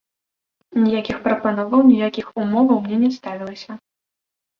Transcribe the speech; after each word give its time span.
Ніякіх 0.85 1.19
прапановаў, 1.27 1.83
ніякіх 1.89 2.31
умоваў 2.45 2.79
мне 2.87 2.97
не 3.03 3.11
ставілася. 3.19 3.71